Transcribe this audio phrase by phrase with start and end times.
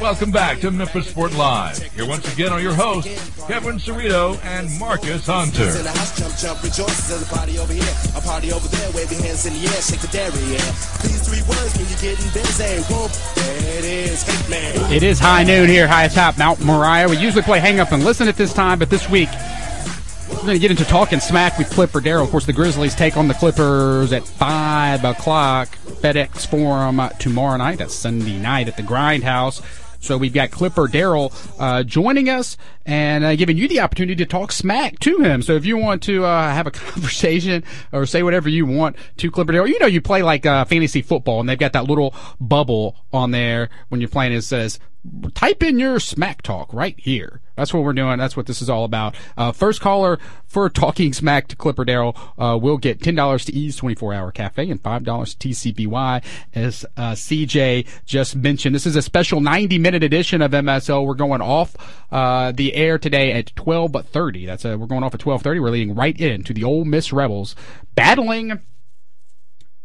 [0.00, 1.76] Welcome back to Memphis Sport Live.
[1.92, 3.10] Here once again are your hosts,
[3.46, 5.68] Kevin Cerrito and Marcus Hunter.
[5.68, 7.08] In the house, jump, jump, rejoice.
[7.08, 8.90] There's a party over here, a party over there.
[8.92, 10.32] Wave your hands in the air, shake the dairy.
[10.32, 12.80] These three words mean you're getting busy.
[12.88, 14.96] Whoop, there it is, hate.
[14.96, 17.06] It is high noon here, high atop Mount Moriah.
[17.06, 19.28] We usually play hang up and listen at this time, but this week
[20.30, 22.24] we're going to get into talking smack with Clipper Darrell.
[22.24, 25.68] Of course, the Grizzlies take on the Clippers at 5 o'clock.
[26.00, 27.76] FedEx Forum uh, tomorrow night.
[27.76, 29.60] That's Sunday night at the Grindhouse.
[30.00, 34.26] So we've got Clipper Darrell uh, joining us and uh, giving you the opportunity to
[34.26, 35.42] talk smack to him.
[35.42, 39.30] So if you want to uh, have a conversation or say whatever you want to
[39.30, 42.14] Clipper Darrell, you know you play like uh, fantasy football and they've got that little
[42.40, 44.32] bubble on there when you're playing.
[44.32, 44.78] It says
[45.34, 47.40] type in your smack talk right here.
[47.56, 48.18] That's what we're doing.
[48.18, 49.14] That's what this is all about.
[49.36, 53.52] Uh, first caller for talking smack to Clipper Darrell uh, will get ten dollars to
[53.52, 56.24] Ease 24 Hour Cafe and five dollars to TCBY.
[56.54, 61.06] As uh, CJ just mentioned, this is a special 90 minute edition of MSL.
[61.06, 61.76] We're going off
[62.10, 64.46] uh, the air today at 12:30.
[64.46, 65.60] That's a, we're going off at 12:30.
[65.60, 67.54] We're leading right into the Ole Miss Rebels
[67.94, 68.60] battling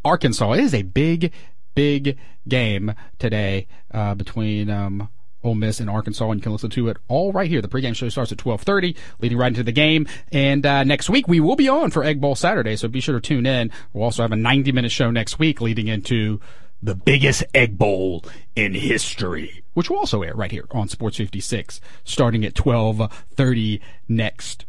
[0.05, 0.53] Arkansas.
[0.53, 1.33] It is a big
[1.75, 5.09] big game today uh, between um,
[5.45, 7.61] Ole Miss and Arkansas, and you can listen to it all right here.
[7.61, 10.07] The pregame show starts at 12:30, leading right into the game.
[10.31, 13.19] And uh, next week we will be on for Egg Bowl Saturday, so be sure
[13.19, 13.71] to tune in.
[13.93, 16.41] We'll also have a 90-minute show next week, leading into
[16.81, 21.79] the biggest Egg Bowl in history, which will also air right here on Sports 56,
[22.03, 24.65] starting at 12:30 next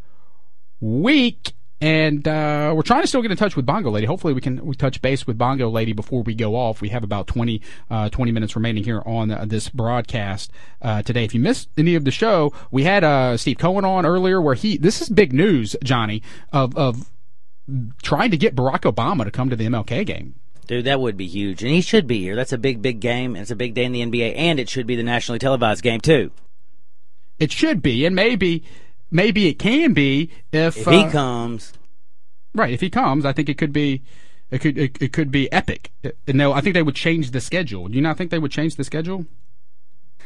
[0.80, 1.52] week.
[1.80, 4.06] And uh, we're trying to still get in touch with Bongo Lady.
[4.06, 6.80] Hopefully, we can we touch base with Bongo Lady before we go off.
[6.80, 7.60] We have about 20,
[7.90, 11.24] uh, 20 minutes remaining here on uh, this broadcast uh, today.
[11.24, 14.54] If you missed any of the show, we had uh, Steve Cohen on earlier, where
[14.54, 17.10] he this is big news, Johnny, of of
[18.02, 20.36] trying to get Barack Obama to come to the MLK game.
[20.66, 22.34] Dude, that would be huge, and he should be here.
[22.34, 23.36] That's a big, big game.
[23.36, 25.82] and It's a big day in the NBA, and it should be the nationally televised
[25.82, 26.32] game too.
[27.38, 28.64] It should be, and maybe
[29.10, 31.72] maybe it can be if, If he uh, comes,
[32.56, 32.72] Right.
[32.72, 34.02] If he comes, I think it could be,
[34.50, 35.92] it could it, it could be epic.
[36.26, 37.86] And no, I think they would change the schedule.
[37.86, 39.26] Do you not think they would change the schedule?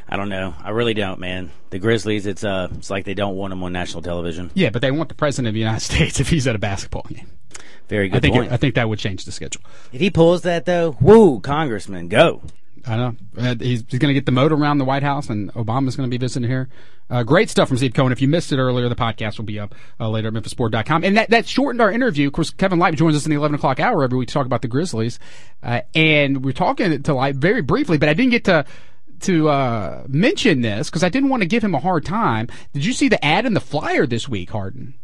[0.08, 0.54] I don't know.
[0.62, 1.50] I really don't, man.
[1.70, 4.52] The Grizzlies, it's uh, it's like they don't want him on national television.
[4.54, 7.04] Yeah, but they want the president of the United States if he's at a basketball
[7.08, 7.26] game.
[7.88, 8.46] Very good I think point.
[8.46, 9.62] it, I think that would change the schedule.
[9.92, 12.42] if he pulls that though, woo, Congressman, go.
[12.86, 15.52] I know uh, he's, he's going to get the moat around the White House, and
[15.54, 16.68] Obama's going to be visiting here.
[17.10, 18.12] Uh, great stuff from Steve Cohen.
[18.12, 21.04] If you missed it earlier, the podcast will be up uh, later at MemphisSport.com.
[21.04, 22.28] And that, that shortened our interview.
[22.28, 24.46] Of course, Kevin Lipe joins us in the 11 o'clock hour every week to talk
[24.46, 25.18] about the Grizzlies.
[25.62, 28.64] Uh, and we're talking to Lipe very briefly, but I didn't get to
[29.20, 32.48] to uh, mention this because I didn't want to give him a hard time.
[32.72, 34.94] Did you see the ad in the flyer this week, Harden?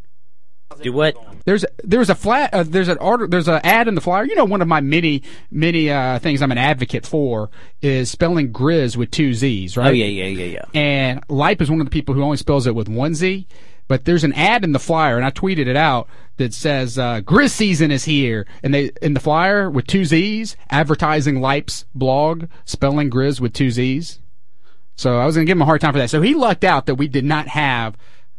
[0.83, 1.17] Do what?
[1.45, 4.25] There's there's a flat uh, there's an art there's an ad in the flyer.
[4.25, 7.51] You know, one of my many many uh, things I'm an advocate for
[7.81, 9.89] is spelling Grizz with two Z's, right?
[9.89, 10.65] Oh yeah, yeah, yeah, yeah.
[10.79, 13.47] And Lipe is one of the people who only spells it with one Z.
[13.89, 17.21] But there's an ad in the flyer, and I tweeted it out that says uh,
[17.21, 22.47] Grizz season is here, and they in the flyer with two Z's, advertising Lipe's blog,
[22.65, 24.19] spelling Grizz with two Z's.
[24.97, 26.11] So I was going to give him a hard time for that.
[26.11, 27.97] So he lucked out that we did not have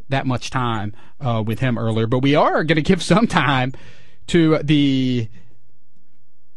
[0.08, 3.72] that much time uh, with him earlier, but we are going to give some time
[4.28, 5.28] to the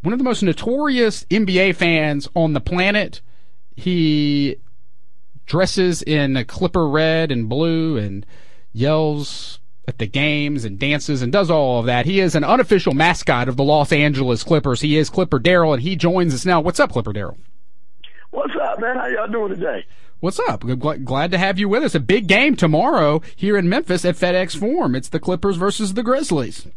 [0.02, 3.22] one of the most notorious NBA fans on the planet.
[3.76, 4.58] He
[5.46, 8.26] dresses in Clipper red and blue and
[8.74, 12.06] yells at the games and dances and does all of that.
[12.06, 14.82] He is an unofficial mascot of the Los Angeles Clippers.
[14.82, 16.62] He is Clipper Darrell, and he joins us now.
[16.62, 17.38] What's up, Clipper Darrell?
[18.30, 18.96] What's up, man?
[18.96, 19.86] How y'all doing today?
[20.22, 20.64] What's up?
[21.04, 21.96] Glad to have you with us.
[21.96, 24.94] A big game tomorrow here in Memphis at FedEx Forum.
[24.94, 26.68] It's the Clippers versus the Grizzlies.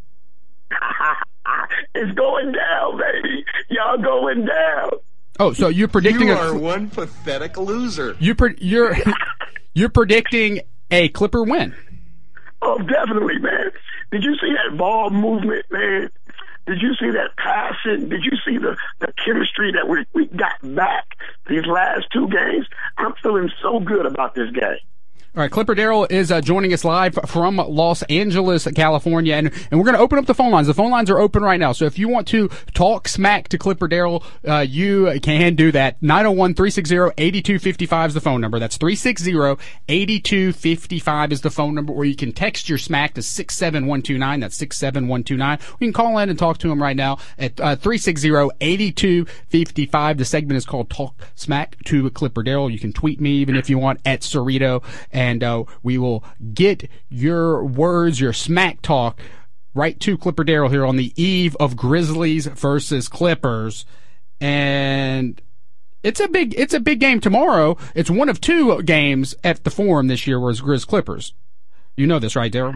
[1.95, 3.45] it's going down, baby.
[3.69, 4.91] Y'all going down.
[5.39, 8.17] Oh, so you're predicting You a one pathetic loser.
[8.19, 8.97] you pre- you're
[9.75, 10.61] you're predicting
[10.91, 11.75] a Clipper win.
[12.63, 13.71] Oh, definitely, man.
[14.11, 16.09] Did you see that ball movement, man?
[16.67, 18.09] Did you see that passing?
[18.09, 21.17] Did you see the, the chemistry that we, we got back
[21.47, 22.67] these last two games?
[22.97, 24.79] I'm feeling so good about this game.
[25.37, 29.81] All right, Clipper Darrell is uh, joining us live from Los Angeles, California, and, and
[29.81, 30.69] we're going to open up the phone lines.
[30.69, 33.59] The phone lines are open right now, so if you want to talk smack to
[33.59, 36.01] Clipper Darrell, uh, you can do that.
[36.03, 38.61] 901-360-8255 is the phone number.
[38.61, 44.39] That's 360-8255 is the phone number, or you can text your smack to 67129.
[44.39, 45.59] That's 67129.
[45.81, 50.17] You can call in and talk to him right now at uh, 360-8255.
[50.17, 52.71] The segment is called Talk Smack to Clipper Darrell.
[52.71, 56.89] You can tweet me even if you want at Cerrito, and uh, we will get
[57.09, 59.21] your words, your smack talk
[59.75, 63.85] right to Clipper Darrell here on the eve of Grizzlies versus Clippers.
[64.41, 65.41] And
[66.03, 67.77] It's a big it's a big game tomorrow.
[67.95, 71.35] It's one of two games at the Forum this year was Grizz Clippers.
[71.97, 72.75] You know this, right, Darrell?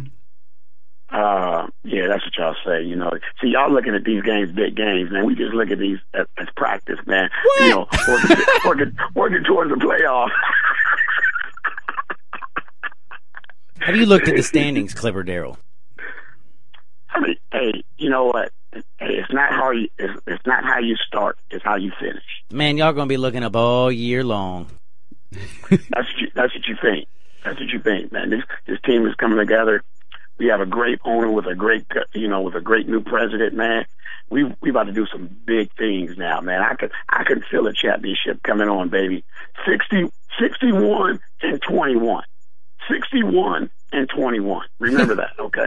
[1.10, 2.82] Uh, yeah, that's what y'all say.
[2.82, 3.10] You know,
[3.40, 5.24] see, y'all looking at these games, big games, man.
[5.24, 7.30] We just look at these as, as practice, man.
[7.42, 7.64] What?
[7.64, 8.36] You know, working,
[8.66, 10.28] working, working towards the playoff.
[13.80, 15.58] Have you looked at the standings, Clipper Darrell?
[17.10, 18.52] I mean, hey, you know what?
[18.72, 18.82] Hey,
[19.14, 19.88] it's not how you.
[19.98, 21.38] It's, it's not how you start.
[21.50, 22.22] It's how you finish.
[22.52, 24.66] Man, y'all gonna be looking up all year long.
[25.30, 27.08] That's what you, that's what you think.
[27.44, 28.30] That's what you think, man.
[28.30, 29.82] This this team is coming together.
[30.38, 33.54] We have a great owner with a great, you know, with a great new president,
[33.54, 33.86] man.
[34.30, 36.60] We we about to do some big things now, man.
[36.62, 39.24] I could I could feel a championship coming on, baby.
[39.66, 42.24] 60, 61 and twenty one.
[42.88, 44.66] 61 and 21.
[44.78, 45.66] Remember that, okay?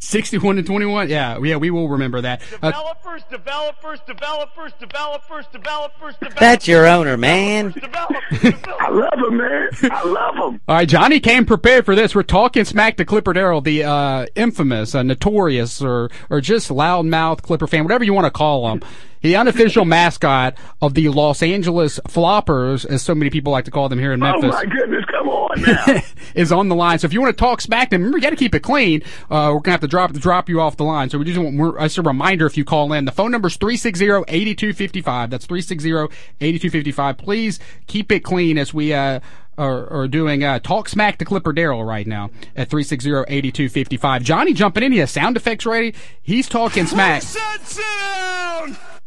[0.00, 1.08] 61 to 21.
[1.08, 2.42] Yeah, yeah, we will remember that.
[2.60, 6.40] Uh, Developers, developers, developers, developers, developers, developers.
[6.40, 7.70] That's your owner, man.
[7.70, 8.90] Developers, I developers.
[8.90, 9.68] love him, man.
[9.92, 10.60] I love him.
[10.66, 12.16] all right, Johnny came prepared for this.
[12.16, 17.42] We're talking smack to Clipper Darrell, the uh, infamous, uh, notorious, or or just loudmouth
[17.42, 18.82] Clipper fan, whatever you want to call him.
[19.22, 23.88] The unofficial mascot of the Los Angeles Floppers, as so many people like to call
[23.88, 24.44] them here in Memphis.
[24.44, 26.02] Oh my goodness, come on now.
[26.34, 26.98] is on the line.
[26.98, 28.60] So if you want to talk smack to him, remember you got to keep it
[28.60, 29.02] clean.
[29.30, 31.08] Uh, we're gonna have to drop drop you off the line.
[31.08, 33.48] So we just want we're, as a reminder, if you call in, the phone number
[33.48, 35.30] is 360-8255.
[35.30, 37.18] That's 360-8255.
[37.18, 39.20] Please keep it clean as we uh
[39.58, 44.22] are, are doing uh, talk smack to Clipper Darrell right now at 360-8255.
[44.22, 44.92] Johnny jumping in.
[44.92, 45.94] He has sound effects ready.
[46.22, 47.22] He's talking smack.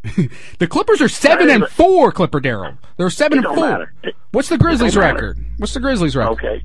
[0.58, 2.12] The Clippers are seven and four.
[2.12, 2.74] Clipper Darrell.
[2.96, 3.92] They're seven and four.
[4.02, 5.14] It- What's the Grizzlies don't matter.
[5.28, 5.44] record?
[5.58, 6.32] What's the Grizzlies record?
[6.32, 6.62] Okay.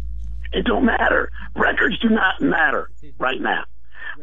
[0.54, 1.32] It don't matter.
[1.56, 2.90] Records do not matter
[3.20, 3.64] right now.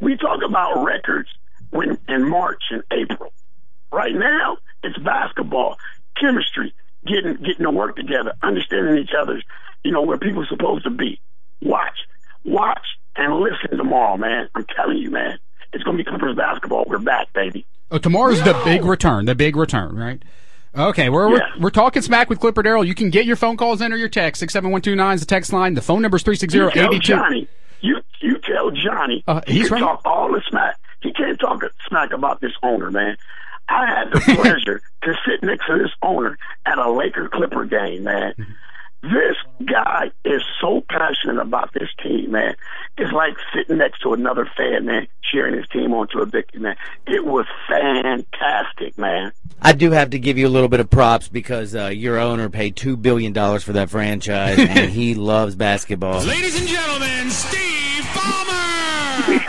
[0.00, 1.28] We talk about records
[1.70, 3.32] when in March and April.
[3.90, 5.78] Right now, it's basketball,
[6.20, 6.74] chemistry,
[7.06, 9.42] getting getting to work together, understanding each other's,
[9.82, 11.18] you know, where people are supposed to be.
[11.62, 11.98] Watch,
[12.44, 14.48] watch, and listen tomorrow, man.
[14.54, 15.38] I'm telling you, man,
[15.72, 16.84] it's gonna be Clippers basketball.
[16.86, 17.64] We're back, baby.
[17.90, 19.24] Oh, tomorrow's the big return.
[19.24, 20.22] The big return, right?
[20.76, 22.84] Okay, we're we're, we're talking smack with Clipper Darrell.
[22.84, 24.40] You can get your phone calls in or your text.
[24.40, 25.74] Six seven one two nine is the text line.
[25.74, 27.14] The phone number is three six zero You eighty two.
[27.14, 27.48] Johnny.
[27.80, 29.24] You you tell Johnny.
[29.26, 29.80] Uh, he he's can right.
[29.80, 30.76] talk all the smack.
[31.00, 33.16] He can't talk smack about this owner, man.
[33.68, 36.36] I had the pleasure to sit next to this owner
[36.66, 38.34] at a Laker Clipper game, man.
[39.02, 42.56] This guy is so passionate about this team, man.
[42.96, 46.60] It's like sitting next to another fan, man, cheering his team on to a victory,
[46.60, 46.74] man.
[47.06, 49.32] It was fantastic, man.
[49.62, 52.48] I do have to give you a little bit of props because uh, your owner
[52.48, 56.20] paid two billion dollars for that franchise, and he loves basketball.
[56.24, 59.44] Ladies and gentlemen, Steve Ballmer.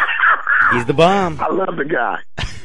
[0.74, 1.40] He's the bomb.
[1.42, 2.20] I love the guy.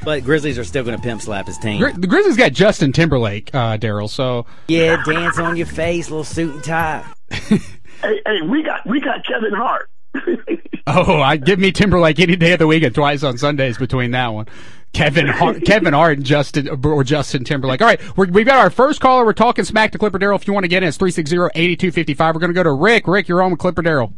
[0.05, 1.81] But Grizzlies are still going to pimp slap his team.
[1.81, 4.09] Gri- The Grizzlies got Justin Timberlake, uh, Darrell.
[4.09, 7.05] So Yeah, dance on your face, little suit and tie.
[7.31, 9.89] Hey, hey, we got we got Kevin Hart.
[10.87, 14.11] oh, I give me Timberlake any day of the week and twice on Sundays between
[14.13, 14.47] that one.
[14.93, 17.81] Kevin Hart, Kevin Hart and Justin or Justin Timberlake.
[17.83, 19.25] All right, we're, we've got our first caller.
[19.25, 20.37] We're talking smack to Clipper Darrell.
[20.39, 22.19] If you want to get in, it's 360-8255.
[22.19, 23.09] We're going to go to Rick.
[23.09, 24.13] Rick, you're on with Clipper Darrell.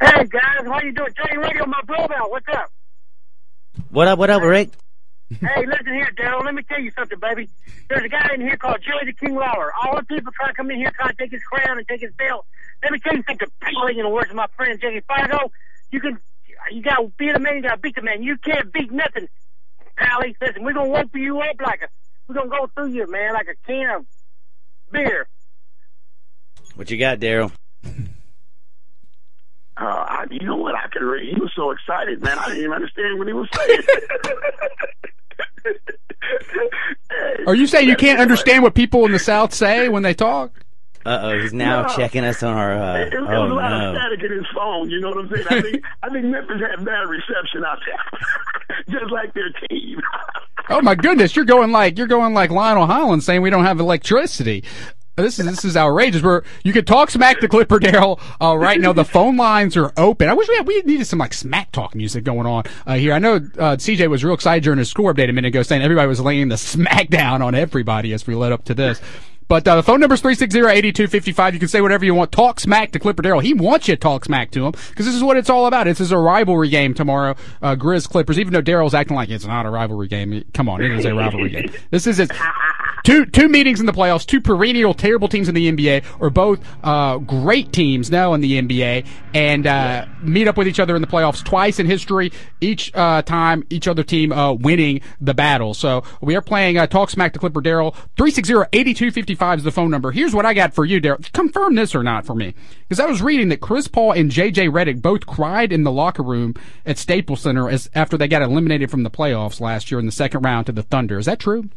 [0.00, 1.10] Hey guys, how you doing?
[1.16, 2.14] Johnny Radio, my brother.
[2.28, 2.70] What's up?
[3.90, 4.18] What up?
[4.18, 4.70] What up, Rick?
[5.38, 6.44] Hey, listen here, Darrell.
[6.44, 7.48] Let me tell you something, baby.
[7.88, 9.72] There's a guy in here called Jerry the King Lawler.
[9.80, 12.00] All the people try to come in here, try to take his crown and take
[12.00, 12.46] his belt.
[12.82, 15.52] Let me tell you something, Pally, in the words of my friend Jackie Fargo.
[15.92, 16.18] You can,
[16.72, 18.24] you got to beat a man, you got to beat the man.
[18.24, 19.28] You can't beat nothing,
[19.96, 20.36] Pally.
[20.40, 21.88] Listen, we're gonna whoop you up like a,
[22.26, 24.06] we're gonna go through you, man, like a can of
[24.90, 25.28] beer.
[26.74, 27.52] What you got, Darrell?
[29.76, 30.74] Uh, I, you know what?
[30.74, 31.02] I could.
[31.02, 32.38] Re- he was so excited, man.
[32.38, 33.80] I didn't even understand what he was saying.
[35.64, 40.14] Hey, Are you saying you can't understand what people in the South say when they
[40.14, 40.52] talk?
[41.04, 41.88] Uh oh, he's now No.
[41.88, 42.74] checking us on our.
[42.74, 43.90] Uh, It, it was oh a lot no.
[43.90, 44.90] of static in his phone.
[44.90, 45.46] You know what I'm saying?
[45.48, 49.98] I think I think Memphis had bad reception out there, just like their team.
[50.68, 53.80] Oh my goodness, you're going like you're going like Lionel Hollins saying we don't have
[53.80, 54.62] electricity.
[55.16, 56.22] This is this is outrageous.
[56.22, 58.92] We're you could talk smack to Clipper Darrell uh, right now.
[58.92, 60.28] The phone lines are open.
[60.28, 63.12] I wish we had, we needed some like smack talk music going on uh, here.
[63.12, 65.82] I know uh, CJ was real excited during his score update a minute ago, saying
[65.82, 69.00] everybody was laying the smack down on everybody as we led up to this.
[69.50, 71.54] But uh, the phone number is 360-8255.
[71.54, 72.30] You can say whatever you want.
[72.30, 73.40] Talk smack to Clipper Darrell.
[73.40, 75.86] He wants you to talk smack to him because this is what it's all about.
[75.86, 78.38] This is a rivalry game tomorrow, uh, Grizz Clippers.
[78.38, 81.12] Even though Darrell's acting like it's not a rivalry game, come on, it is a
[81.12, 81.68] rivalry game.
[81.90, 82.30] This is it.
[83.02, 86.60] two two meetings in the playoffs, two perennial terrible teams in the NBA, or both
[86.84, 91.02] uh, great teams now in the NBA, and uh, meet up with each other in
[91.02, 92.32] the playoffs twice in history.
[92.60, 95.74] Each uh, time, each other team uh, winning the battle.
[95.74, 97.96] So we are playing uh, Talk Smack to Clipper Darrell.
[99.40, 100.10] 360-8255 is the phone number.
[100.12, 101.20] Here's what I got for you, Darrell.
[101.32, 102.54] Confirm this or not for me,
[102.88, 106.22] because I was reading that Chris Paul and JJ Redick both cried in the locker
[106.22, 106.54] room
[106.86, 110.12] at Staples Center as after they got eliminated from the playoffs last year in the
[110.12, 111.18] second round to the Thunder.
[111.18, 111.68] Is that true?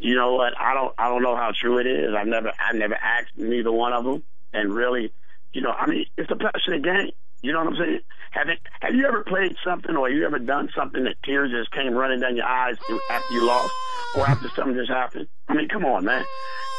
[0.00, 0.58] You know what?
[0.58, 0.94] I don't.
[0.98, 2.14] I don't know how true it is.
[2.14, 2.52] I've never.
[2.58, 4.22] I've never asked neither one of them.
[4.52, 5.12] And really,
[5.52, 7.10] you know, I mean, it's a passionate game.
[7.44, 8.00] You know what I'm saying?
[8.30, 11.70] Have it, Have you ever played something, or you ever done something that tears just
[11.72, 12.76] came running down your eyes
[13.10, 13.72] after you lost,
[14.16, 15.28] or after something just happened?
[15.48, 16.24] I mean, come on, man.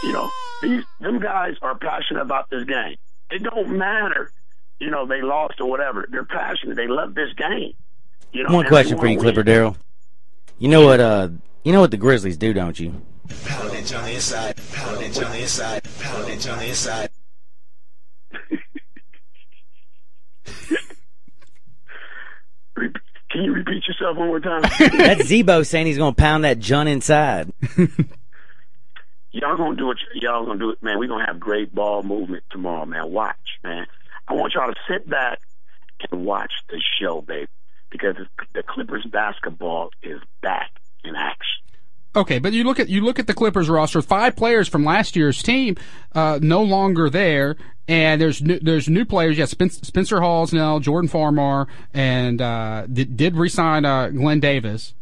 [0.03, 0.29] You know,
[0.63, 2.95] these them guys are passionate about this game.
[3.29, 4.31] It don't matter,
[4.79, 6.07] you know, they lost or whatever.
[6.09, 6.75] They're passionate.
[6.75, 7.73] They love this game.
[8.31, 9.43] You know, One question for you, Clipper.
[9.43, 9.77] Darrell.
[10.57, 10.99] You know what?
[10.99, 11.29] Uh,
[11.63, 13.01] you know what the Grizzlies do, don't you?
[13.45, 17.09] Poundage on the inside, poundage on the inside, poundage on the inside.
[22.75, 23.01] Repeat-
[23.35, 24.61] Can you repeat yourself one more time?
[24.79, 27.51] That's Z-Bo saying he's going to pound that Jun inside.
[29.33, 29.97] y'all gonna do it.
[30.13, 30.97] Y'all gonna do it, man.
[30.97, 33.11] We're gonna have great ball movement tomorrow, man.
[33.11, 33.87] Watch, man.
[34.25, 35.39] I want y'all to sit back
[36.09, 37.49] and watch the show, baby,
[37.89, 38.15] because
[38.53, 40.71] the Clippers basketball is back
[41.03, 41.64] in action.
[42.15, 44.01] Okay, but you look at you look at the Clippers roster.
[44.01, 45.75] Five players from last year's team
[46.13, 47.57] uh, no longer there,
[47.87, 49.37] and there's new, there's new players.
[49.37, 54.93] Yeah, Spen- Spencer Hawes now, Jordan Farmar, and uh, did, did resign uh, Glen Davis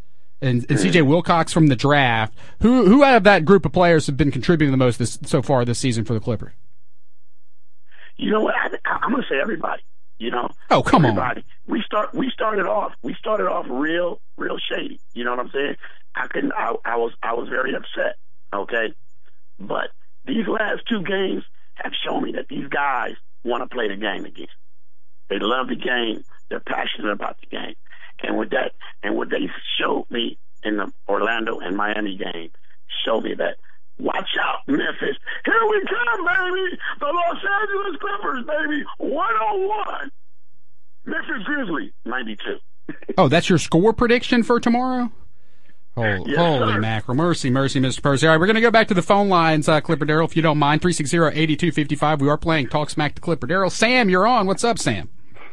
[0.42, 1.04] and, and C.J.
[1.04, 2.34] Wilcox from the draft.
[2.62, 5.42] Who who out of that group of players have been contributing the most this, so
[5.42, 6.54] far this season for the Clippers?
[8.18, 8.56] You know what?
[8.56, 9.84] I, I'm gonna say everybody.
[10.20, 10.50] You know.
[10.70, 11.12] Oh, come on.
[11.12, 11.44] everybody.
[11.68, 12.14] We start.
[12.14, 12.94] We started off.
[13.02, 15.00] We started off real, real shady.
[15.14, 15.76] You know what I'm saying?
[16.16, 16.54] I couldn't.
[16.54, 17.14] I, I was.
[17.22, 18.18] I was very upset.
[18.54, 18.94] Okay,
[19.60, 19.90] but
[20.26, 21.44] these last two games
[21.76, 24.48] have shown me that these guys want to play the game again.
[25.30, 26.24] They love the game.
[26.50, 27.76] They're passionate about the game.
[28.22, 32.52] And with that, and what they showed me in the Orlando and Miami game,
[33.06, 33.58] showed me that.
[34.00, 35.18] Watch out, Memphis.
[35.46, 36.78] Here we come, baby.
[37.00, 38.84] The Los Angeles Clippers, baby.
[38.98, 40.12] 101.
[41.06, 42.58] Memphis Grizzly, 92.
[43.18, 45.10] Oh, that's your score prediction for tomorrow?
[45.96, 46.80] Holy, Yes, holy sir.
[46.82, 47.16] mackerel.
[47.16, 48.02] Mercy, mercy, Mr.
[48.02, 48.26] Percy.
[48.28, 50.36] All right, we're going to go back to the phone lines, uh, Clipper Darrell, if
[50.36, 50.82] you don't mind.
[50.82, 52.20] 360-8255.
[52.20, 53.70] We are playing Talk Smack to Clipper Darrell.
[53.70, 54.48] Sam, you're on.
[54.48, 55.08] What's up, Sam?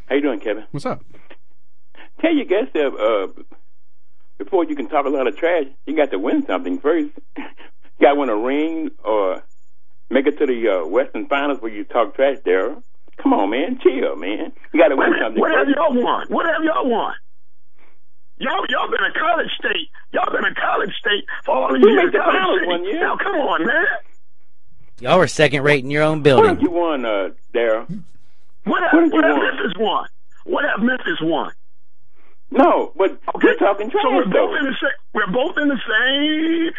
[0.08, 0.64] How you doing, Kevin?
[0.70, 1.04] What's up?
[2.20, 2.86] Tell your guests that
[3.38, 3.42] uh,
[4.38, 7.10] before you can talk a lot of trash, you got to win something first.
[8.00, 9.42] you got to win a ring or
[10.08, 12.74] make it to the uh, Western Finals where you talk trash there.
[13.18, 13.78] Come on, man.
[13.82, 14.52] Chill, man.
[14.72, 16.26] You got to win something What have y'all won?
[16.28, 17.12] What have y'all won?
[18.38, 19.88] Y'all, y'all been a college state.
[20.12, 22.04] Y'all been a college state for all these We years.
[22.06, 22.68] made the finals State.
[22.68, 23.00] one year.
[23.00, 23.84] Now, come on, man.
[25.00, 26.44] Y'all were second rate in your own building.
[26.46, 26.64] What building.
[26.64, 27.86] have you won, uh, Darrell?
[28.64, 29.44] What have, What have you what have won?
[29.56, 30.06] Memphis won?
[30.44, 31.52] What have Memphis won?
[32.52, 34.48] No, but you're talking trash, So we're though.
[34.48, 34.98] both in the same.
[35.14, 36.72] We're both in the same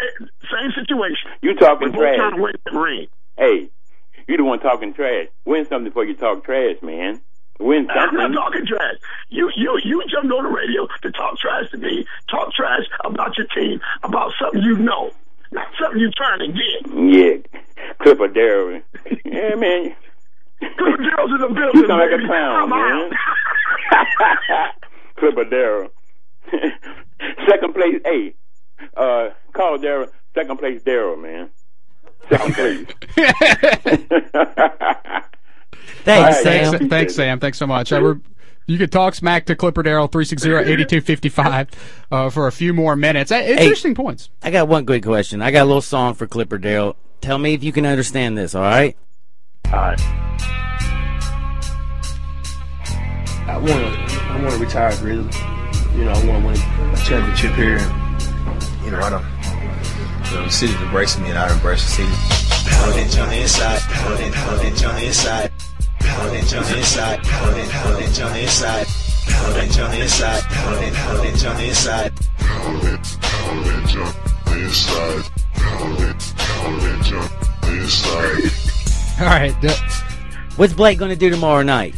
[0.51, 1.31] same situation.
[1.41, 2.17] You talking We're both trash.
[2.17, 3.07] trying to win the ring.
[3.37, 3.69] Hey,
[4.27, 5.27] you the one talking trash.
[5.45, 7.21] Win something before you talk trash, man.
[7.59, 8.19] Win something.
[8.19, 8.95] I'm not talking trash.
[9.29, 12.05] You you you jumped on the radio to talk trash to me.
[12.29, 15.11] Talk trash about your team, about something you know,
[15.51, 16.91] not something you're trying to get.
[16.93, 17.59] Yeah,
[18.01, 18.81] Clipper Darrell.
[19.25, 19.95] yeah, man.
[20.59, 23.11] Good girls in the You building, sound like a clown, man.
[25.11, 25.15] out.
[25.17, 25.89] Clipper Darrell.
[27.47, 28.33] Second place, hey,
[28.97, 30.07] uh, call Darrell.
[30.33, 31.49] Second place, Darrell, man.
[32.29, 32.87] Second place.
[36.03, 36.89] Thanks, All right, Thanks, Sam.
[36.89, 37.39] thanks, Sam.
[37.39, 37.91] Thanks so much.
[37.93, 38.19] Uh, we're,
[38.65, 41.67] you could talk smack to Clipper Darrell, 360-8255,
[42.11, 43.31] uh, for a few more minutes.
[43.31, 44.29] Uh, Interesting points.
[44.41, 45.41] I got one quick question.
[45.41, 46.95] I got a little song for Clipper Darrell.
[47.21, 48.97] Tell me if you can understand this, all right?
[49.65, 50.01] All right.
[53.47, 54.00] I want to, I
[54.41, 55.29] want to retire Grizzly.
[55.95, 57.79] You know, I want to win a championship here.
[58.83, 59.25] You know, I don't.
[60.31, 62.13] You know, the city's embracing me, and I embrace the city.
[62.71, 65.51] Poundage on the inside, poundage, poundage on the inside,
[65.99, 68.87] poundage on the inside, poundage, poundage on the inside,
[69.27, 72.11] poundage on the inside, poundage, poundage on the inside.
[72.61, 74.13] Poundage, poundage on
[74.45, 75.23] the inside.
[75.55, 77.27] Poundage, poundage on
[77.61, 78.51] the inside.
[79.19, 79.53] All right.
[80.57, 81.95] What's Blake going to do tomorrow night?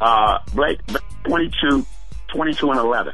[0.00, 0.80] Uh, Blake,
[1.24, 1.86] 22,
[2.28, 3.12] 22 and 11.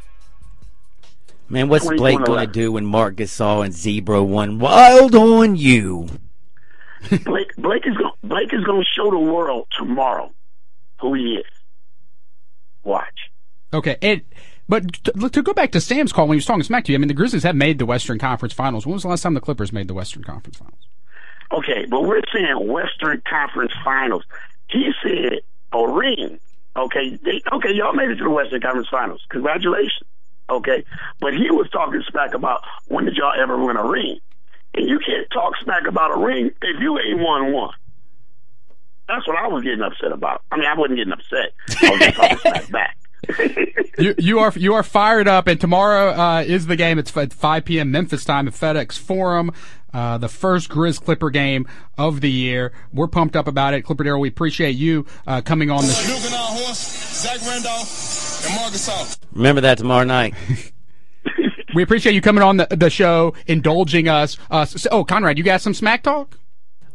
[1.49, 6.09] Man, what's Blake going to do when Marc Gasol and Zebra won wild on you?
[7.25, 10.33] Blake, Blake is going, Blake is going to show the world tomorrow
[11.01, 11.45] who he is.
[12.83, 13.31] Watch.
[13.73, 13.97] Okay.
[14.01, 14.23] And
[14.69, 16.97] But to, to go back to Sam's call when he was talking smack to you,
[16.97, 18.87] I mean, the Grizzlies have made the Western Conference Finals.
[18.87, 20.89] When was the last time the Clippers made the Western Conference Finals?
[21.53, 24.25] Okay, but we're saying Western Conference Finals.
[24.69, 25.41] He said
[25.73, 26.39] a ring.
[26.77, 29.25] Okay, they, okay, y'all made it to the Western Conference Finals.
[29.31, 30.09] Congratulations.
[30.51, 30.85] Okay,
[31.21, 34.19] but he was talking smack about when did y'all ever win a ring?
[34.75, 37.75] And you can't talk smack about a ring if you ain't won one.
[39.09, 40.43] That's what I was getting upset about.
[40.51, 41.53] I mean, I wasn't getting upset.
[41.83, 42.97] I was just talking smack back.
[43.99, 46.99] You, you are you are fired up, and tomorrow uh, is the game.
[46.99, 47.91] It's at 5 p.m.
[47.91, 49.53] Memphis time at FedEx Forum.
[49.93, 52.73] Uh, the first Grizz Clipper game of the year.
[52.93, 53.83] We're pumped up about it.
[53.83, 56.17] Clipper Darrell, we appreciate you uh, coming on the show.
[57.25, 60.35] Zach Randolph, and Marcus Remember that tomorrow night.
[61.75, 64.37] we appreciate you coming on the, the show, indulging us.
[64.51, 66.39] Uh, so, oh, Conrad, you got some smack talk?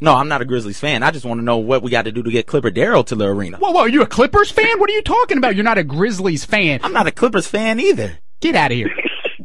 [0.02, 1.04] No, I'm not a Grizzlies fan.
[1.04, 3.16] I just want to know what we got to do to get Clipper Darrell to
[3.16, 3.58] the arena.
[3.58, 4.80] Whoa, whoa, are you a Clippers fan?
[4.80, 5.56] What are you talking about?
[5.56, 6.80] You're not a Grizzlies fan.
[6.84, 8.20] I'm not a Clippers fan either.
[8.40, 8.90] Get out of here.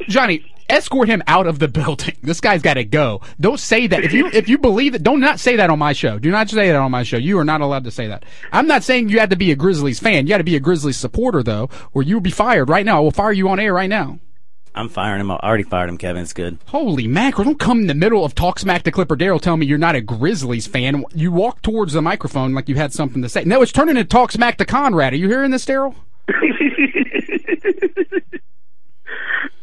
[0.08, 2.16] Johnny, escort him out of the building.
[2.22, 3.20] This guy's got to go.
[3.40, 4.04] Don't say that.
[4.04, 6.18] If you if you believe it, don't not say that on my show.
[6.18, 7.16] Do not say that on my show.
[7.16, 8.24] You are not allowed to say that.
[8.52, 10.26] I'm not saying you had to be a Grizzlies fan.
[10.26, 12.98] You got to be a Grizzlies supporter though, or you will be fired right now.
[12.98, 14.18] I will fire you on air right now.
[14.74, 15.30] I'm firing him.
[15.30, 16.22] I already fired him, Kevin.
[16.22, 16.58] It's good.
[16.66, 17.44] Holy mackerel.
[17.44, 19.94] Don't come in the middle of Talk Smack to Clipper Darrell tell me you're not
[19.94, 21.04] a Grizzlies fan.
[21.14, 23.44] You walk towards the microphone like you had something to say.
[23.44, 25.12] No, it's turning into Talk Smack to Conrad.
[25.12, 25.94] Are you hearing this, Darrell?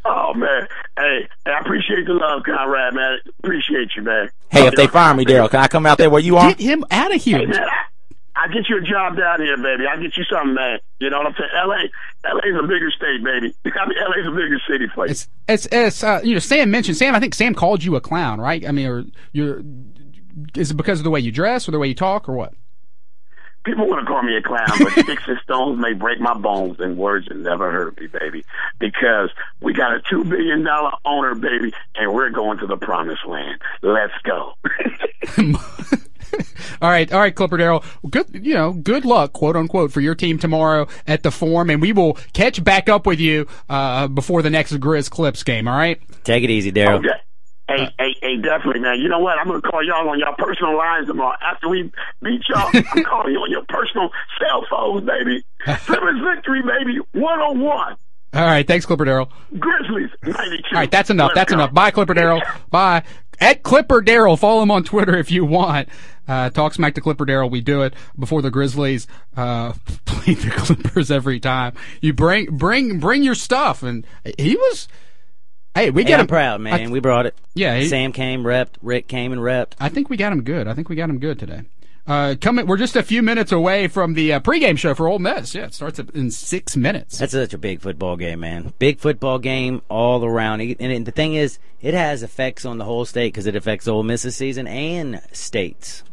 [0.06, 0.68] oh, man.
[0.98, 3.18] Hey, I appreciate the love, Conrad, man.
[3.40, 4.30] Appreciate you, man.
[4.50, 6.50] Hey, if they fire me, Darrell, can I come out there where you are?
[6.50, 7.40] Get him out of here.
[7.40, 7.84] Hey, man, I,
[8.36, 9.86] will get you a job down here, baby.
[9.86, 10.80] I'll get you something, man.
[11.00, 11.50] You know what I'm saying?
[11.54, 13.54] LA, LA's a bigger state, baby.
[13.66, 15.12] I mean, LA's a bigger city for you.
[15.12, 18.02] It's, it's, it's uh, you know, Sam mentioned, Sam, I think Sam called you a
[18.02, 18.68] clown, right?
[18.68, 19.62] I mean, or you're,
[20.56, 22.54] is it because of the way you dress or the way you talk or what?
[23.64, 26.80] People want to call me a clown, but sticks and stones may break my bones,
[26.80, 28.44] and words have never hurt me, baby.
[28.80, 29.30] Because
[29.62, 33.62] we got a two billion dollar owner, baby, and we're going to the promised land.
[33.84, 34.54] Let's go.
[36.82, 37.84] all right, all right, Clipper Darrell.
[38.10, 41.82] Good, you know, good luck, quote unquote, for your team tomorrow at the Forum, and
[41.82, 45.68] we will catch back up with you uh, before the next Grizz Clips game.
[45.68, 46.02] All right.
[46.24, 47.00] Take it easy, Darrell.
[47.00, 47.10] Okay.
[47.68, 49.00] Hey, hey, hey, definitely, man.
[49.00, 49.38] You know what?
[49.40, 51.38] I'm gonna call y'all on your personal lines tomorrow.
[51.42, 55.44] After we beat y'all, I'm calling you on your personal cell phones, baby.
[55.66, 57.00] Plymouth victory, baby.
[57.14, 57.96] One on one.
[58.34, 59.30] All right, thanks, Clipper Darrell.
[59.60, 60.64] Grizzlies, 92.
[60.72, 61.32] All right, that's enough.
[61.36, 61.74] That's enough.
[61.74, 62.42] Bye, Clipper Darrell.
[62.70, 63.04] Bye.
[63.42, 64.38] At Clipper Darrell.
[64.38, 65.90] follow him on Twitter if you want.
[66.28, 67.50] Uh, talk smack to Clipper Darrell.
[67.50, 69.74] We do it before the Grizzlies uh,
[70.06, 71.74] play the Clippers every time.
[72.02, 74.06] You bring bring bring your stuff, and
[74.38, 74.88] he was.
[75.74, 76.90] Hey, we Hey, get I'm him proud, man.
[76.90, 77.36] I- we brought it.
[77.56, 78.76] Yeah, he- Sam came, repped.
[78.82, 79.74] Rick came and repped.
[79.80, 80.68] I think we got him good.
[80.68, 81.62] I think we got him good today.
[82.08, 85.20] Uh, coming, we're just a few minutes away from the uh, pregame show for Ole
[85.20, 85.54] Miss.
[85.54, 87.20] Yeah, it starts in six minutes.
[87.20, 88.74] That's such a big football game, man.
[88.80, 90.62] Big football game all around.
[90.62, 94.04] And the thing is, it has effects on the whole state because it affects Ole
[94.04, 96.04] Miss's season and states.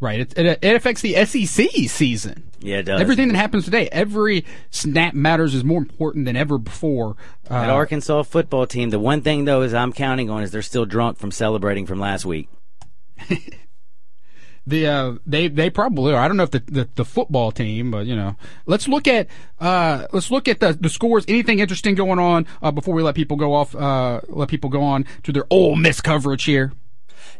[0.00, 0.20] Right.
[0.20, 2.50] It, it, it affects the SEC season.
[2.60, 3.00] Yeah, it does.
[3.00, 7.16] Everything that happens today, every snap matters is more important than ever before.
[7.48, 8.90] Uh, That Arkansas football team.
[8.90, 12.00] The one thing though is I'm counting on is they're still drunk from celebrating from
[12.00, 12.48] last week.
[14.66, 16.20] the uh, they they probably are.
[16.20, 19.28] I don't know if the, the, the football team, but you know, let's look at
[19.60, 21.24] uh, let's look at the, the scores.
[21.28, 23.74] Anything interesting going on uh, before we let people go off?
[23.74, 26.72] Uh, let people go on to their Ole Miss coverage here.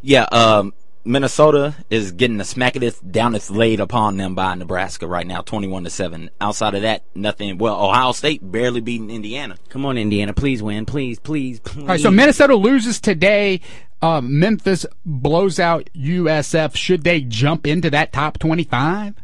[0.02, 0.72] Yeah, um,
[1.04, 5.26] Minnesota is getting the smack of this down its laid upon them by Nebraska right
[5.26, 6.30] now, twenty-one to seven.
[6.40, 7.58] Outside of that, nothing.
[7.58, 9.56] Well, Ohio State barely beating Indiana.
[9.68, 11.82] Come on, Indiana, please win, please, please, please.
[11.82, 13.60] All right, so Minnesota loses today.
[14.02, 16.76] Uh, Memphis blows out USF.
[16.76, 19.14] Should they jump into that top twenty-five?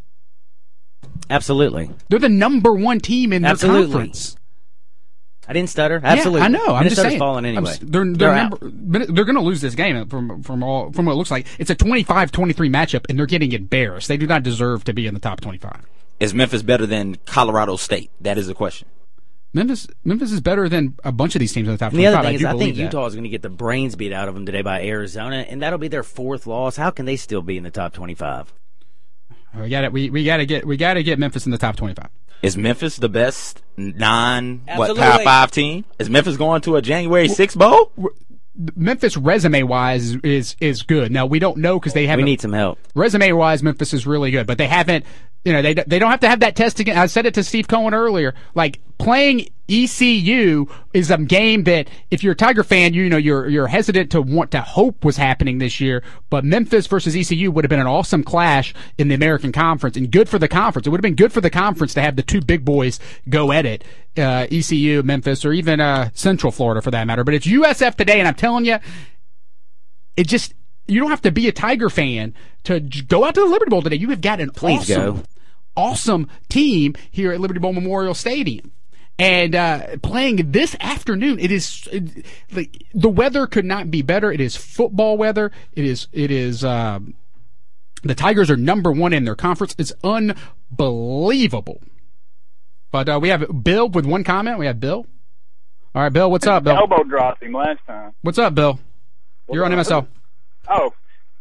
[1.30, 1.90] Absolutely.
[2.08, 3.92] They're the number one team in their Absolutely.
[3.92, 4.37] conference.
[5.46, 6.00] I didn't stutter.
[6.02, 6.40] Absolutely.
[6.40, 6.74] Yeah, I know.
[6.74, 7.18] I'm just Minnesota's saying.
[7.18, 11.06] falling I'm they're they're, They're they're going to lose this game from from all from
[11.06, 11.46] what it looks like.
[11.58, 14.08] It's a 25-23 matchup, and they're getting embarrassed.
[14.08, 15.85] They do not deserve to be in the top twenty-five.
[16.20, 18.11] Is Memphis better than Colorado State?
[18.20, 18.87] That is the question.
[19.55, 22.05] Memphis Memphis is better than a bunch of these teams in the top And the
[22.05, 22.25] twenty-five.
[22.25, 22.83] other thing is, I think that.
[22.83, 25.61] Utah is going to get the brains beat out of them today by Arizona, and
[25.61, 26.77] that'll be their fourth loss.
[26.77, 28.53] How can they still be in the top twenty-five?
[29.55, 29.93] We got it.
[29.93, 32.09] We we got to get we got to get Memphis in the top twenty-five.
[32.41, 35.85] Is Memphis the best non what power five team?
[35.99, 37.93] Is Memphis going to a January sixth bowl?
[38.75, 41.12] Memphis resume wise is is good.
[41.12, 42.25] Now we don't know because they haven't.
[42.25, 42.79] We need some help.
[42.95, 45.05] Resume wise, Memphis is really good, but they haven't
[45.45, 46.99] You know, they they don't have to have that test again.
[46.99, 48.35] I said it to Steve Cohen earlier.
[48.55, 53.48] Like playing ECU is a game that if you're a Tiger fan, you know you're
[53.48, 56.02] you're hesitant to want to hope was happening this year.
[56.31, 60.11] But Memphis versus ECU would have been an awesome clash in the American Conference and
[60.11, 60.87] good for the conference.
[60.87, 63.52] It would have been good for the conference to have the two big boys go
[63.52, 63.85] at it,
[64.18, 67.24] uh, ECU, Memphis, or even uh, Central Florida for that matter.
[67.24, 68.78] But it's USF today, and I'm telling you,
[70.16, 70.55] it just
[70.87, 73.83] you don't have to be a Tiger fan to go out to the Liberty Bowl
[73.83, 73.96] today.
[73.96, 75.22] You have got an Please awesome, go.
[75.76, 78.72] awesome team here at Liberty Bowl Memorial Stadium.
[79.22, 84.32] And uh, playing this afternoon, it is it, like the weather could not be better.
[84.32, 85.52] It is football weather.
[85.74, 87.14] It is it is um,
[88.02, 89.76] the Tigers are number one in their conference.
[89.78, 91.80] It's unbelievable.
[92.90, 94.58] But uh, we have Bill with one comment.
[94.58, 95.06] We have Bill.
[95.94, 96.28] All right, Bill.
[96.28, 96.76] What's up, Bill?
[96.76, 98.14] Elbow dropped him last time.
[98.22, 98.80] What's up, Bill?
[99.48, 100.08] You're on MSL.
[100.68, 100.94] Oh,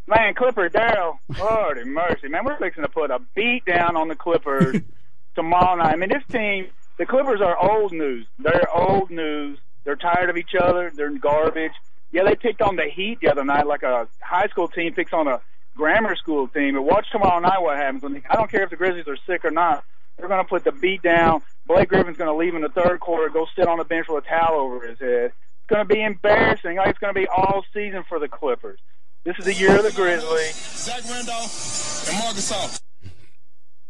[0.06, 4.14] man, Clipper Darrell, Lordy mercy, man, we're fixing to put a beat down on the
[4.14, 4.76] Clippers
[5.34, 5.94] tomorrow night.
[5.94, 6.68] I mean, this team,
[6.98, 8.26] the Clippers are old news.
[8.38, 9.58] They're old news.
[9.84, 10.92] They're tired of each other.
[10.94, 11.72] They're garbage.
[12.12, 15.12] Yeah, they picked on the Heat the other night like a high school team picks
[15.12, 15.40] on a
[15.76, 16.74] grammar school team.
[16.74, 18.02] But watch tomorrow night what happens.
[18.02, 19.84] When they, I don't care if the Grizzlies are sick or not.
[20.16, 21.42] They're going to put the beat down.
[21.66, 24.24] Blake Griffin's going to leave in the third quarter, go sit on the bench with
[24.24, 25.32] a towel over his head.
[25.32, 26.76] It's going to be embarrassing.
[26.76, 28.78] Like it's going to be all season for the Clippers.
[29.24, 30.54] This is the year of the Grizzlies.
[30.54, 32.80] Zach Randolph and Marcus.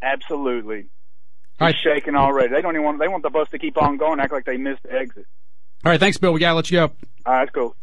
[0.02, 0.86] Absolutely.
[1.60, 1.74] All right.
[1.74, 2.48] He's shaking already.
[2.48, 2.98] They don't even want.
[2.98, 4.20] They want the bus to keep on going.
[4.20, 5.26] Act like they missed the exit.
[5.84, 6.32] All right, thanks, Bill.
[6.32, 6.92] We gotta let you go.
[7.26, 7.74] All right, cool.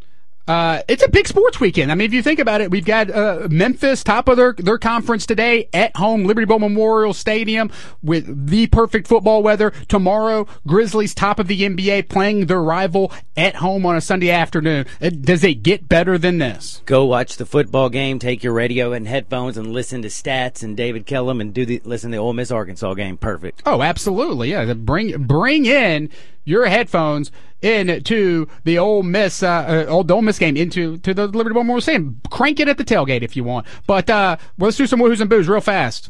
[0.49, 1.91] Uh, it's a big sports weekend.
[1.91, 4.79] I mean, if you think about it, we've got uh, Memphis top of their their
[4.79, 7.69] conference today at home, Liberty Bowl Memorial Stadium
[8.01, 9.69] with the perfect football weather.
[9.87, 14.87] Tomorrow, Grizzlies top of the NBA playing their rival at home on a Sunday afternoon.
[14.99, 16.81] It, does it get better than this?
[16.87, 18.17] Go watch the football game.
[18.17, 21.79] Take your radio and headphones and listen to stats and David Kellum and do the
[21.85, 23.17] listen to the Ole Miss Arkansas game.
[23.17, 23.61] Perfect.
[23.67, 24.49] Oh, absolutely.
[24.49, 26.09] Yeah, bring bring in
[26.49, 27.31] your headphones
[27.61, 31.63] into the Ole Miss uh, uh, old Ole Miss game into to the Liberty Bowl
[31.63, 32.19] Memorial Stadium.
[32.31, 33.67] Crank it at the tailgate if you want.
[33.85, 36.09] But uh, well, let's do some woohoos and boos real fast.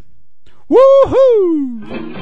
[0.69, 2.19] Woohoo!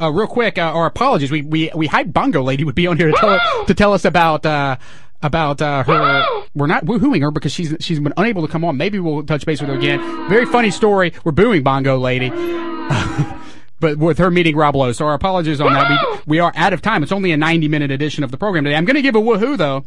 [0.00, 1.30] Uh, real quick, uh, our apologies.
[1.30, 4.04] We we we hyped Bongo Lady would be on here to tell to tell us
[4.04, 4.76] about uh,
[5.22, 6.37] about uh, her.
[6.54, 8.76] We're not woohooing her because she's she's been unable to come on.
[8.76, 10.00] Maybe we'll touch base with her again.
[10.28, 11.12] Very funny story.
[11.24, 12.30] We're booing Bongo Lady.
[13.80, 15.88] But with her meeting Rob Lowe, so our apologies on that.
[16.26, 17.02] We, we are out of time.
[17.04, 18.74] It's only a 90 minute edition of the program today.
[18.76, 19.84] I'm going to give a woohoo though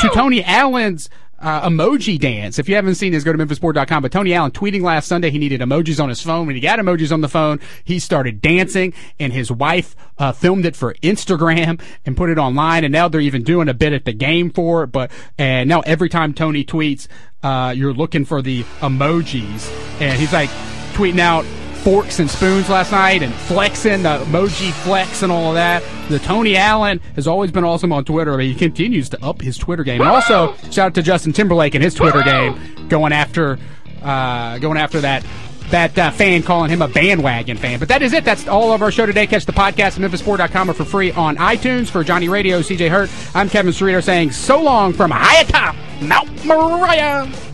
[0.00, 2.58] to Tony Allen's uh, emoji dance.
[2.58, 4.02] If you haven't seen this, go to memphisport.com.
[4.02, 6.46] But Tony Allen tweeting last Sunday he needed emojis on his phone.
[6.46, 10.66] When he got emojis on the phone, he started dancing, and his wife uh, filmed
[10.66, 12.84] it for Instagram and put it online.
[12.84, 14.88] And now they're even doing a bit at the game for it.
[14.88, 17.08] But and now every time Tony tweets,
[17.42, 19.70] uh, you're looking for the emojis,
[20.00, 20.50] and he's like
[20.94, 21.44] tweeting out
[21.84, 25.82] forks and spoons last night and flexing the emoji flex and all of that.
[26.08, 28.34] The Tony Allen has always been awesome on Twitter.
[28.38, 30.00] Mean, he continues to up his Twitter game.
[30.00, 33.58] And also, shout out to Justin Timberlake and his Twitter game, going after,
[34.02, 35.26] uh, going after that.
[35.70, 37.78] That uh, fan calling him a bandwagon fan.
[37.78, 38.24] But that is it.
[38.24, 39.26] That's all of our show today.
[39.26, 41.88] Catch the podcast at memphisport.com or for free on iTunes.
[41.88, 46.44] For Johnny Radio, CJ Hurt, I'm Kevin Cerrito saying so long from high atop Mount
[46.44, 47.53] Moriah.